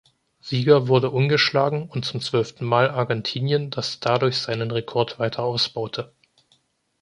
Sieger 0.39 0.87
wurde 0.87 1.11
ungeschlagen 1.11 1.87
und 1.87 2.05
zum 2.05 2.21
zwölften 2.21 2.65
Mal 2.65 2.89
Argentinien, 2.89 3.69
das 3.69 3.99
dadurch 3.99 4.37
seinen 4.39 4.71
Rekord 4.71 5.19
weiter 5.19 5.43
ausbaute. 5.43 6.11